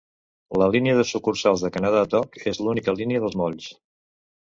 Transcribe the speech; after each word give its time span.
La 0.61 0.69
línia 0.75 0.95
de 1.01 1.05
sucursals 1.09 1.67
de 1.67 1.71
Canada 1.77 2.03
Dock 2.17 2.43
és 2.55 2.63
l'única 2.65 2.99
línia 3.01 3.25
dels 3.29 3.41
molls. 3.45 3.73